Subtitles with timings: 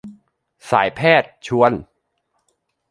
[0.69, 1.71] สายแพทย์ ชวน